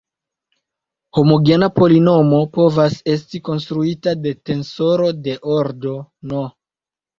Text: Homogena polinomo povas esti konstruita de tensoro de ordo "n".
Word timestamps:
Homogena 1.21 1.69
polinomo 1.75 2.39
povas 2.57 2.97
esti 3.17 3.43
konstruita 3.51 4.17
de 4.25 4.35
tensoro 4.51 5.13
de 5.29 5.39
ordo 5.61 5.97
"n". 6.35 6.45